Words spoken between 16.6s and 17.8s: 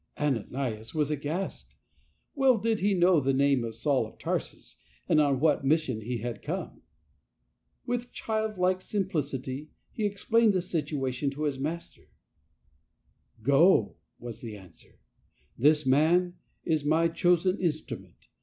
is my chosen